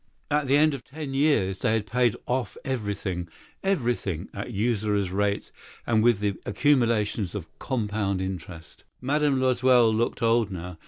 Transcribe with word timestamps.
At 0.31 0.47
the 0.47 0.57
end 0.57 0.73
of 0.73 0.83
ten 0.83 1.13
years 1.13 1.59
they 1.59 1.73
had 1.73 1.85
paid 1.85 2.15
everything, 2.65 3.27
everything, 3.63 4.29
with 4.33 4.33
the 4.33 4.39
rates 4.39 4.49
of 4.49 4.49
usury 4.55 5.41
and 5.85 6.03
the 6.03 6.37
accumulations 6.43 7.35
of 7.35 7.43
the 7.43 7.49
compound 7.59 8.19
interest. 8.19 8.83
Madame 8.99 9.39
Loisel 9.39 9.93
looked 9.93 10.23
old 10.23 10.49
now. 10.49 10.79